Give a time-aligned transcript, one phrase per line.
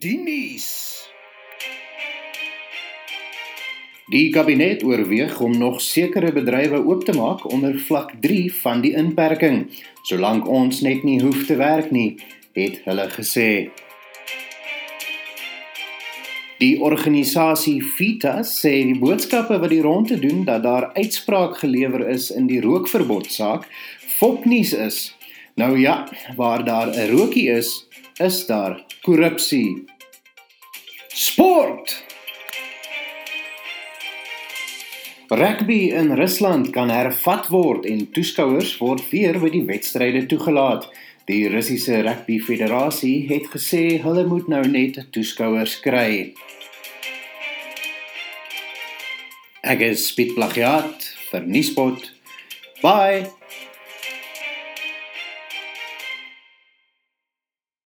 [0.00, 0.66] Die nuus.
[4.08, 8.94] Die kabinet oorweeg om nog sekere bedrywe oop te maak onder vlak 3 van die
[8.96, 9.66] inperking,
[10.08, 12.16] solank ons net nie hoef te werk nie,
[12.56, 13.68] het hulle gesê.
[16.64, 22.30] Die organisasie Vita sê die boodskappe wat die ronde doen dat daar uitspraak gelewer is
[22.32, 23.68] in die rookverbodsaak
[24.16, 25.02] fopnuus is.
[25.54, 27.86] Nou ja, waar daar 'n rookie is,
[28.16, 29.84] is daar korrupsie.
[31.08, 32.04] Sport.
[35.28, 40.88] Rugby in Rusland kan hervat word en toeskouers word weer by die wedstryde toegelaat.
[41.30, 46.32] Die Russiese Rugby Federasie het gesê hulle moet nou net toeskouers kry.
[49.62, 52.10] Ek is Piet Plagiaat vir Nuuspot.
[52.82, 53.39] Bye.